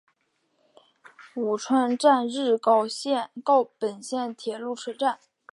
[1.35, 2.79] 鹉川站日高
[3.77, 5.19] 本线的铁路车站。